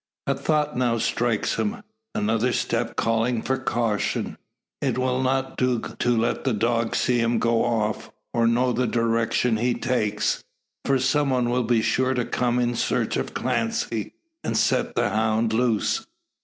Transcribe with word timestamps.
A 0.25 0.33
thought 0.33 0.75
now 0.75 0.97
strikes 0.97 1.57
him, 1.57 1.83
another 2.15 2.53
step 2.53 2.95
calling 2.95 3.43
for 3.43 3.59
caution. 3.59 4.35
It 4.81 4.97
will 4.97 5.21
not 5.21 5.57
do 5.57 5.77
to 5.79 6.17
let 6.17 6.43
the 6.43 6.53
dog 6.53 6.95
see 6.95 7.19
him 7.19 7.37
go 7.37 7.63
off, 7.63 8.09
or 8.33 8.47
know 8.47 8.71
the 8.73 8.87
direction 8.87 9.57
he 9.57 9.75
takes; 9.75 10.43
for 10.85 10.97
some 10.97 11.29
one 11.29 11.51
will 11.51 11.61
be 11.65 11.83
sure 11.83 12.15
to 12.15 12.25
come 12.25 12.57
in 12.57 12.73
search 12.73 13.15
of 13.15 13.35
Clancy, 13.35 14.13
and 14.43 14.57
set 14.57 14.95
the 14.95 15.09
hound 15.11 15.53
loose. 15.53 16.07